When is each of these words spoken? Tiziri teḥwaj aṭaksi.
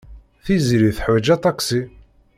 Tiziri 0.43 0.91
teḥwaj 0.97 1.27
aṭaksi. 1.35 1.81